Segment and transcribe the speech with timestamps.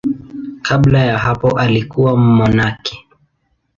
[0.61, 3.07] Kabla ya hapo alikuwa mmonaki.